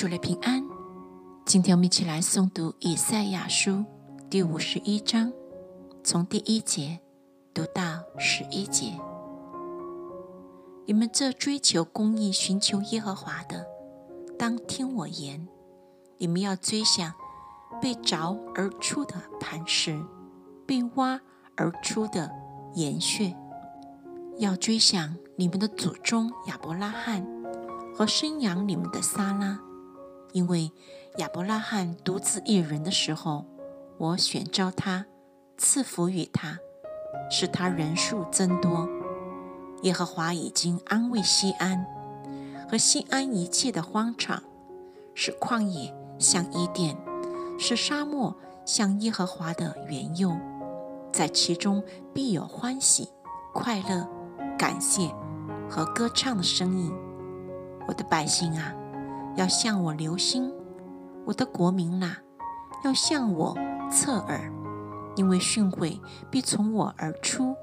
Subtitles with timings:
[0.00, 0.64] 主的平安。
[1.44, 3.84] 今天我们一起来诵读以赛亚书
[4.30, 5.30] 第五十一章，
[6.02, 6.98] 从第一节
[7.52, 8.98] 读到十一节。
[10.86, 13.66] 你们这追求公义、寻求耶和华的，
[14.38, 15.46] 当听我言。
[16.16, 17.12] 你们要追想
[17.78, 20.02] 被凿而出的磐石，
[20.66, 21.20] 被挖
[21.56, 22.30] 而出的
[22.72, 23.36] 岩穴，
[24.38, 27.22] 要追想你们的祖宗亚伯拉罕
[27.94, 29.60] 和生养你们的撒拉。
[30.32, 30.72] 因为
[31.18, 33.44] 亚伯拉罕独自一人的时候，
[33.98, 35.06] 我选召他，
[35.58, 36.58] 赐福于他，
[37.30, 38.88] 使他人数增多。
[39.82, 41.86] 耶和华已经安慰西安
[42.70, 44.42] 和西安一切的荒场，
[45.14, 46.96] 使旷野像伊甸，
[47.58, 50.38] 使沙漠像耶和华的园囿，
[51.12, 51.82] 在其中
[52.14, 53.08] 必有欢喜、
[53.52, 54.06] 快乐、
[54.58, 55.10] 感谢
[55.68, 56.92] 和歌唱的声音。
[57.88, 58.74] 我的百姓啊！
[59.36, 60.52] 要向我留心，
[61.24, 62.16] 我的国民呐，
[62.84, 63.56] 要向我
[63.90, 64.52] 侧耳，
[65.16, 66.00] 因为训诲
[66.30, 67.54] 必从我而出，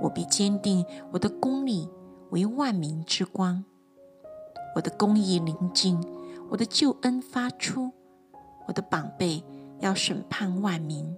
[0.00, 1.88] 我必坚定我的公理
[2.30, 3.64] 为万民之光。
[4.74, 6.00] 我的公义临近，
[6.50, 7.92] 我的救恩发出，
[8.66, 9.44] 我的宝贝
[9.78, 11.16] 要审判万民，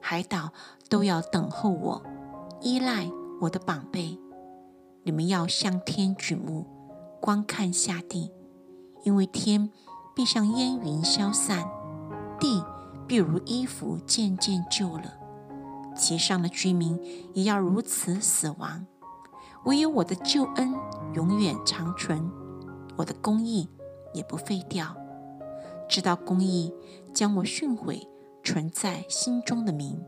[0.00, 0.52] 海岛
[0.90, 2.02] 都要等候我，
[2.60, 3.08] 依赖
[3.40, 4.18] 我的宝贝。
[5.02, 6.66] 你们要向天举目，
[7.20, 8.30] 观看下地。
[9.04, 9.70] 因为天
[10.14, 11.68] 必像烟云消散，
[12.40, 12.64] 地
[13.06, 15.14] 必如衣服渐渐旧了，
[15.94, 16.98] 其上的居民
[17.34, 18.86] 也要如此死亡。
[19.64, 20.74] 唯有我的救恩
[21.14, 22.30] 永远长存，
[22.96, 23.68] 我的公义
[24.12, 24.96] 也不废掉。
[25.88, 26.72] 直到公义
[27.12, 28.08] 将我训诲
[28.42, 30.02] 存在心中的民，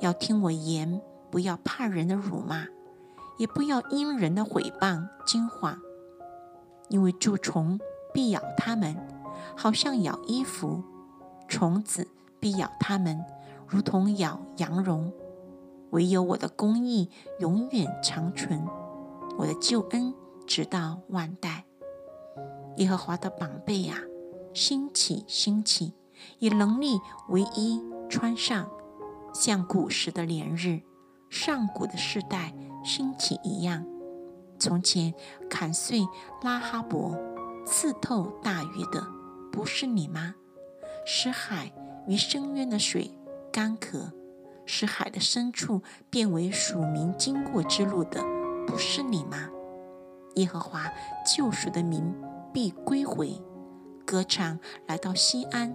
[0.00, 2.66] 要听我言，不要怕人的辱骂，
[3.38, 5.78] 也不要因人的毁谤惊慌，
[6.88, 7.78] 因为蛀虫。
[8.16, 8.96] 必咬他们，
[9.54, 10.82] 好像咬衣服；
[11.48, 12.08] 虫子
[12.40, 13.22] 必咬他们，
[13.68, 15.12] 如同咬羊绒。
[15.90, 17.10] 唯有我的公义
[17.40, 18.66] 永远长存，
[19.36, 20.14] 我的救恩
[20.46, 21.66] 直到万代。
[22.78, 23.98] 耶和华的宝贝呀，
[24.54, 25.92] 兴起，兴起，
[26.38, 28.66] 以能力为衣穿上，
[29.34, 30.80] 像古时的连日、
[31.28, 33.84] 上古的世代兴起一样。
[34.58, 35.12] 从前
[35.50, 36.08] 砍碎
[36.40, 37.14] 拉哈伯。
[37.66, 39.04] 刺透大鱼的
[39.52, 40.36] 不是你吗？
[41.04, 41.72] 使海
[42.06, 43.10] 与深渊的水
[43.52, 44.12] 干涸，
[44.64, 48.22] 使海的深处变为属民经过之路的
[48.66, 49.50] 不是你吗？
[50.36, 50.88] 耶和华
[51.26, 52.14] 救赎的民
[52.52, 53.42] 必归回，
[54.06, 55.74] 歌唱来到西安，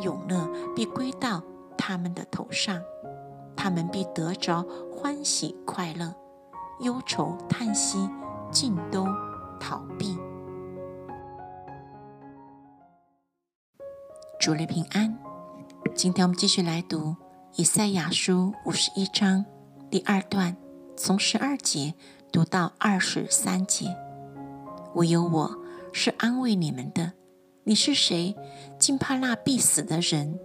[0.00, 1.42] 永乐必归到
[1.76, 2.80] 他们的头上，
[3.56, 6.14] 他们必得着欢喜快乐，
[6.80, 8.08] 忧愁叹息
[8.52, 9.06] 尽都
[9.58, 10.16] 逃避。
[14.46, 15.12] 主内平安。
[15.92, 17.16] 今天我们继续来读
[17.56, 19.44] 以赛亚书五十一章
[19.90, 20.56] 第二段，
[20.96, 21.94] 从十二节
[22.30, 23.86] 读到二十三节。
[24.94, 25.58] 唯有我
[25.92, 27.14] 是安慰你们的。
[27.64, 28.36] 你是谁？
[28.78, 30.38] 竟怕那必死的人，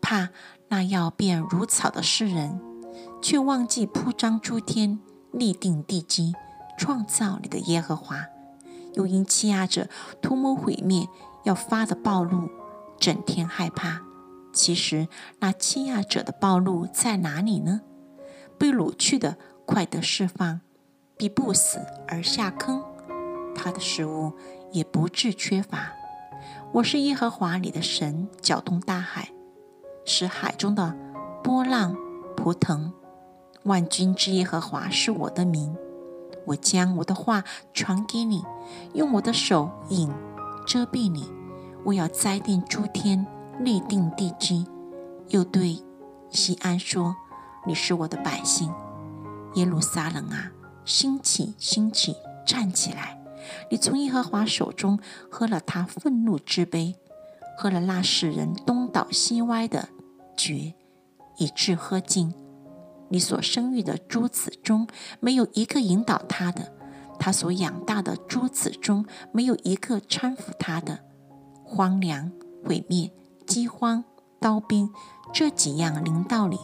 [0.00, 0.30] 怕
[0.66, 2.60] 那要变如草的世人，
[3.22, 4.98] 却忘记铺张诸天、
[5.30, 6.34] 立定地基、
[6.76, 8.26] 创造你的耶和华，
[8.94, 9.88] 又因欺压者
[10.20, 11.06] 图谋毁灭，
[11.44, 12.50] 要发的暴怒。
[12.98, 14.02] 整天害怕，
[14.52, 17.82] 其实那欺压者的暴露在哪里呢？
[18.58, 20.60] 被掳去的快得释放，
[21.16, 22.82] 必不死而下坑，
[23.54, 24.32] 他的食物
[24.72, 25.92] 也不致缺乏。
[26.72, 29.30] 我是耶和华你的神，搅动大海，
[30.04, 30.96] 使海中的
[31.42, 31.96] 波浪
[32.36, 32.92] 扑腾。
[33.62, 35.76] 万军之耶和华是我的名，
[36.46, 38.44] 我将我的话传给你，
[38.94, 40.12] 用我的手引
[40.66, 41.37] 遮蔽你。
[41.84, 43.26] 我要栽定诸天，
[43.60, 44.66] 立定地基。
[45.28, 45.82] 又对
[46.30, 47.14] 西安说
[47.66, 48.72] ：“你是我的百姓，
[49.54, 50.50] 耶路撒冷啊，
[50.84, 52.16] 兴起，兴起，
[52.46, 53.22] 站起来！
[53.70, 54.98] 你从耶和华手中
[55.30, 56.96] 喝了他愤怒之杯，
[57.56, 59.88] 喝了那使人东倒西歪的
[60.36, 60.74] 爵，
[61.38, 62.34] 以致喝尽。
[63.10, 64.86] 你所生育的诸子中
[65.20, 66.72] 没有一个引导他的，
[67.18, 71.00] 他所养大的诸子中没有一个搀扶他的。”
[71.68, 72.32] 荒凉、
[72.64, 73.12] 毁灭、
[73.46, 74.02] 饥荒、
[74.40, 74.90] 刀兵，
[75.32, 76.58] 这几样零道理，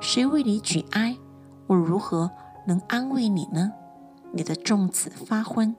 [0.00, 1.16] 谁为你举哀？
[1.68, 2.30] 我如何
[2.66, 3.72] 能安慰你呢？
[4.34, 5.74] 你的众子发昏，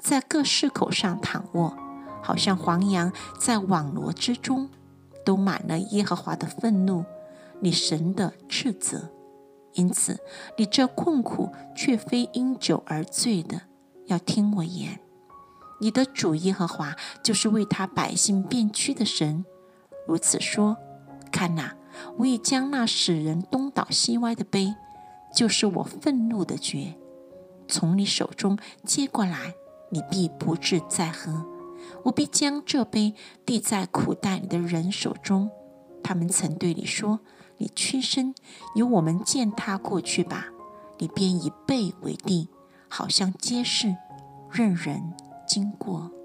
[0.00, 1.76] 在各市口上躺卧，
[2.22, 4.68] 好像黄羊在网罗之中，
[5.24, 7.04] 都满了耶和华的愤怒，
[7.60, 9.10] 你神的斥责。
[9.74, 10.18] 因此，
[10.58, 13.62] 你这困苦却非因酒而醉的，
[14.06, 15.00] 要听我言。
[15.80, 19.44] 你的主耶和华就是为他百姓变屈的神。
[20.06, 20.76] 如此说，
[21.30, 21.76] 看哪，
[22.18, 24.74] 我已将那使人东倒西歪的杯，
[25.34, 26.94] 就是我愤怒的爵，
[27.68, 29.54] 从你手中接过来，
[29.90, 31.46] 你必不至再喝。
[32.04, 33.14] 我必将这杯
[33.44, 35.50] 递在苦待你的人手中，
[36.02, 37.20] 他们曾对你说
[37.58, 38.34] ：“你屈身，
[38.74, 40.46] 由我们践踏过去吧。”
[40.98, 42.48] 你便以背为地，
[42.88, 43.94] 好像街市，
[44.50, 45.12] 任人
[45.46, 46.15] 经过。